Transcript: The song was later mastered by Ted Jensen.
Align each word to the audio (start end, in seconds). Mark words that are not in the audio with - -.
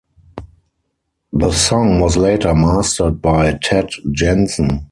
The 1.31 1.51
song 1.51 1.99
was 1.99 2.17
later 2.17 2.55
mastered 2.55 3.21
by 3.21 3.53
Ted 3.61 3.91
Jensen. 4.11 4.89